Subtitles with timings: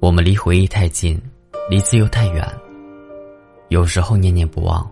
[0.00, 1.20] 我们离回忆太近，
[1.68, 2.42] 离自由太远。
[3.68, 4.90] 有时候念念不忘，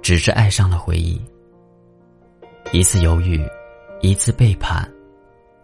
[0.00, 1.20] 只是爱上了回忆。
[2.72, 3.44] 一次犹豫，
[4.02, 4.88] 一次背叛，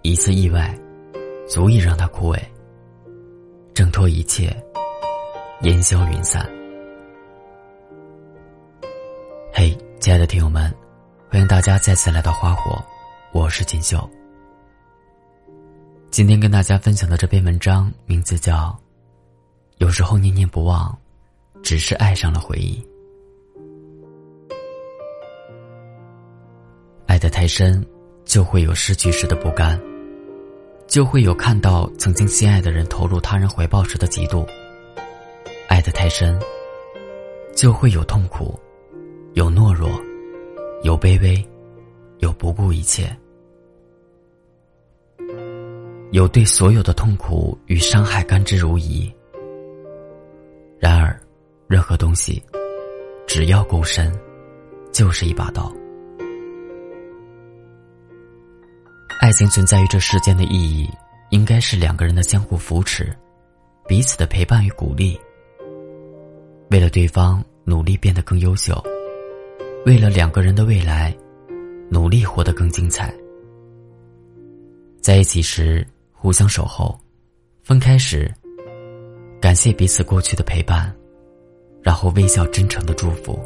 [0.02, 0.76] 一次意外，
[1.48, 2.38] 足以让它枯萎。
[3.72, 4.52] 挣脱一切，
[5.61, 6.45] 烟消云散。
[9.52, 9.70] 嘿，
[10.00, 10.74] 亲爱的听友们，
[11.30, 12.84] 欢迎大家再次来到花火，
[13.32, 14.11] 我是锦绣。
[16.12, 18.54] 今天跟大家分享的这篇文章名字叫
[19.79, 20.94] 《有时候念念不忘，
[21.62, 22.79] 只是爱上了回忆》。
[27.07, 27.82] 爱得太深，
[28.26, 29.80] 就会有失去时的不甘，
[30.86, 34.47] 就会有看到曾经心爱的人投入他人怀抱时的嫉妒。
[35.66, 36.38] 爱得太深，
[37.56, 38.60] 就会有痛苦，
[39.33, 39.88] 有懦弱，
[40.83, 41.42] 有卑微，
[42.19, 43.10] 有不顾一切。
[46.12, 49.10] 有对所有的痛苦与伤害甘之如饴。
[50.78, 51.18] 然而，
[51.66, 52.42] 任何东西，
[53.27, 54.12] 只要够深，
[54.92, 55.72] 就是一把刀。
[59.22, 60.86] 爱情存在于这世间的意义，
[61.30, 63.10] 应该是两个人的相互扶持，
[63.88, 65.18] 彼此的陪伴与鼓励。
[66.68, 68.78] 为了对方努力变得更优秀，
[69.86, 71.16] 为了两个人的未来，
[71.88, 73.10] 努力活得更精彩。
[75.00, 75.86] 在一起时。
[76.22, 76.96] 互相守候，
[77.64, 78.32] 分开时，
[79.40, 80.94] 感谢彼此过去的陪伴，
[81.82, 83.36] 然后微笑真诚的祝福。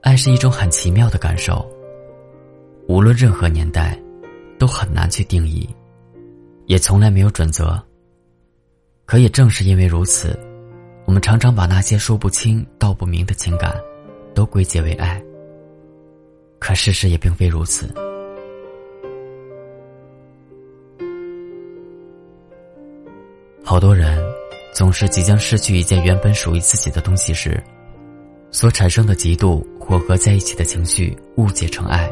[0.00, 1.70] 爱是一种很奇妙的感受，
[2.88, 4.00] 无论任何年代，
[4.58, 5.68] 都很难去定义，
[6.64, 7.78] 也从来没有准则。
[9.04, 10.40] 可也正是因为如此，
[11.04, 13.78] 我们常常把那些说不清道不明的情感，
[14.34, 15.22] 都归结为爱。
[16.58, 17.94] 可事实也并非如此。
[23.76, 24.24] 好多人
[24.72, 27.62] 总是即将失去一件原本属于自己的东西时，
[28.50, 32.10] 所产生的嫉妒混合在一起的情绪，误解成爱。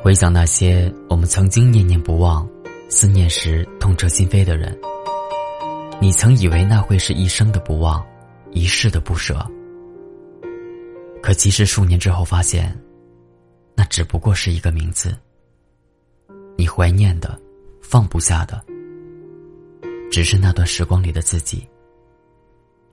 [0.00, 2.48] 回想那些我们曾经念念不忘、
[2.88, 4.78] 思念时痛彻心扉的人，
[6.00, 8.00] 你曾以为那会是一生的不忘、
[8.52, 9.44] 一世的不舍，
[11.20, 12.72] 可其实数年之后发现，
[13.74, 15.12] 那只不过是一个名字。
[16.56, 17.36] 你怀念的。
[17.80, 18.64] 放不下的，
[20.10, 21.68] 只是那段时光里的自己，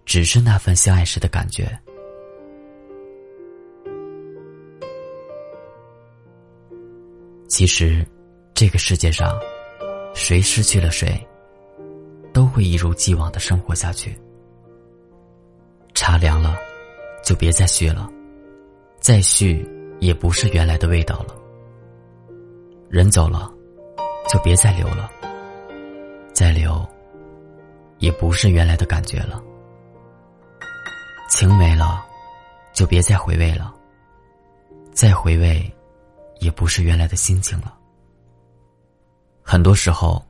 [0.06, 1.78] 只是那份相爱时的感觉。
[7.48, 8.06] 其实，
[8.54, 9.40] 这个世界上，
[10.14, 11.26] 谁失去了谁，
[12.34, 14.16] 都会一如既往的生活下去。
[15.94, 16.56] 茶凉了，
[17.24, 18.08] 就别再续了，
[19.00, 19.68] 再续
[20.00, 21.36] 也不是原来的味道了。
[22.90, 23.52] 人走了。
[24.28, 25.10] 就别再留了，
[26.34, 26.86] 再留，
[28.00, 29.42] 也不是原来的感觉了。
[31.30, 32.06] 情没了，
[32.74, 33.74] 就别再回味了，
[34.92, 35.72] 再回味，
[36.40, 37.74] 也不是原来的心情了。
[39.42, 40.22] 很多时候，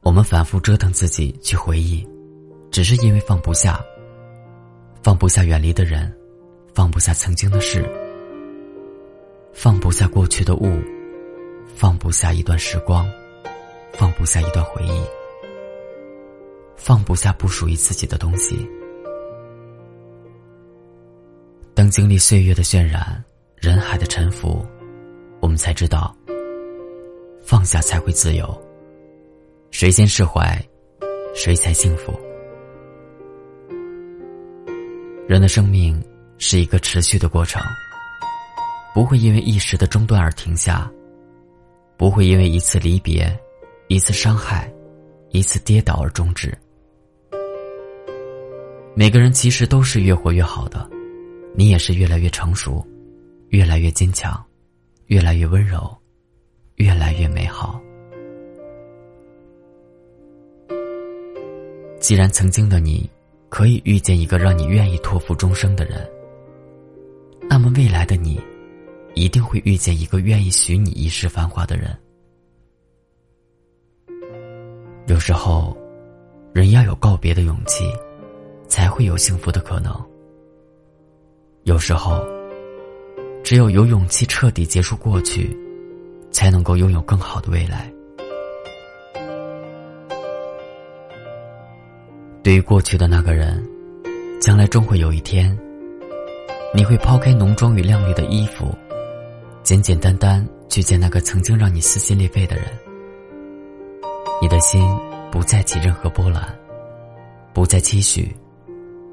[0.00, 2.08] 我们反复折腾自己去回忆，
[2.70, 3.78] 只是因为放不下，
[5.02, 6.10] 放不下远离的人，
[6.74, 7.84] 放不下曾经的事，
[9.52, 10.82] 放不下过去的物，
[11.76, 13.06] 放不下一段时光。
[13.94, 15.04] 放不下一段回忆，
[16.76, 18.68] 放不下不属于自己的东西。
[21.74, 23.22] 当经历岁月的渲染，
[23.56, 24.64] 人海的沉浮，
[25.40, 26.14] 我们才知道，
[27.42, 28.62] 放下才会自由。
[29.70, 30.58] 谁先释怀，
[31.34, 32.12] 谁才幸福。
[35.28, 36.02] 人的生命
[36.38, 37.62] 是一个持续的过程，
[38.94, 40.90] 不会因为一时的中断而停下，
[41.96, 43.34] 不会因为一次离别。
[43.92, 44.72] 一次伤害，
[45.32, 46.56] 一次跌倒而终止。
[48.94, 50.88] 每个人其实都是越活越好的，
[51.54, 52.82] 你也是越来越成熟，
[53.48, 54.42] 越来越坚强，
[55.08, 55.94] 越来越温柔，
[56.76, 57.78] 越来越美好。
[62.00, 63.06] 既然曾经的你
[63.50, 66.10] 可以遇见一个让你愿意托付终生的人，
[67.46, 68.40] 那么未来的你
[69.12, 71.94] 一定会遇见一个愿意许你一世繁华的人。
[75.06, 75.76] 有时候，
[76.52, 77.84] 人要有告别的勇气，
[78.68, 79.92] 才会有幸福的可能。
[81.64, 82.24] 有时候，
[83.42, 85.56] 只有有勇气彻底结束过去，
[86.30, 87.92] 才能够拥有更好的未来。
[92.44, 93.62] 对于过去的那个人，
[94.40, 95.56] 将来终会有一天，
[96.72, 98.72] 你会抛开浓妆与靓丽的衣服，
[99.64, 102.66] 简简单单去见那个曾经让你撕心裂肺的人。
[104.52, 104.86] 的心
[105.30, 106.46] 不再起任何波澜，
[107.54, 108.36] 不再期许，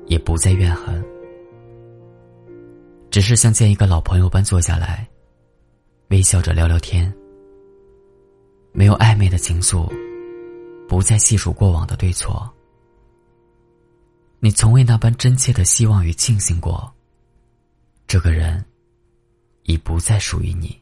[0.08, 1.02] 也不再怨恨，
[3.10, 5.08] 只是像见一个老朋友般坐下来，
[6.10, 7.10] 微笑着聊聊天。
[8.74, 9.90] 没有暧昧的情愫，
[10.90, 12.54] 不再细数过往的对错。
[14.42, 16.94] 你从未那般真切的希望与庆幸过，
[18.08, 18.62] 这个人
[19.64, 20.78] 已不再属于你。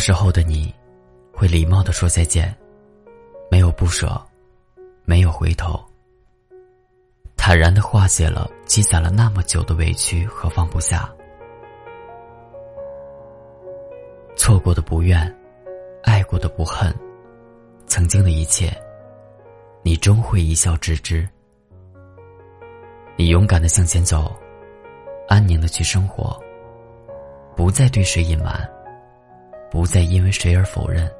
[0.00, 0.74] 时候的你，
[1.32, 2.52] 会礼貌的说再见，
[3.50, 4.20] 没有不舍，
[5.04, 5.78] 没有回头，
[7.36, 11.08] 坦然的化解了积攒了那么久的委屈和放不下。
[14.36, 15.32] 错过的不怨，
[16.02, 16.92] 爱过的不恨，
[17.86, 18.74] 曾经的一切，
[19.82, 21.28] 你终会一笑置之。
[23.16, 24.34] 你勇敢的向前走，
[25.28, 26.40] 安宁的去生活，
[27.54, 28.66] 不再对谁隐瞒，
[29.70, 31.10] 不再因为谁而否认。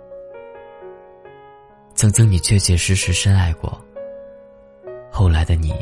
[1.95, 3.79] 曾经你确确实实深爱过，
[5.11, 5.75] 后来的你，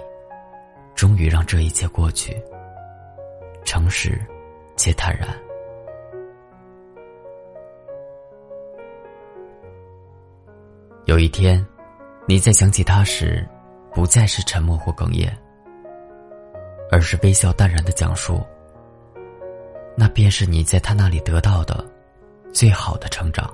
[0.94, 2.37] 终于让这一切过去，
[3.65, 4.20] 诚实
[4.76, 5.29] 且坦然。
[11.06, 11.65] 有一天，
[12.26, 13.49] 你在想起他时，
[13.94, 15.32] 不再是沉默或哽咽，
[16.91, 18.44] 而是微笑淡然的讲述。
[19.97, 21.82] 那便是你在他那里得到的
[22.52, 23.52] 最好的成长。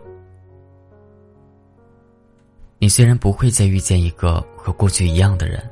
[2.78, 5.62] 你虽然不会再遇见一个和过去一样的人，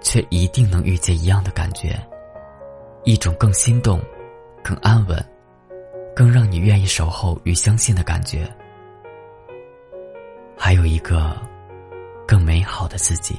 [0.00, 1.98] 却一定能遇见一样的感觉，
[3.04, 4.00] 一种更心动、
[4.62, 5.24] 更安稳、
[6.14, 8.48] 更让你愿意守候与相信的感觉。
[10.56, 11.36] 还有一个
[12.28, 13.38] 更美好的自己。